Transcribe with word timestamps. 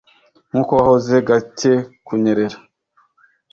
Nkuko 0.49 0.71
wahoze 0.79 1.13
gake 1.27 1.73
kunyerera 2.05 2.57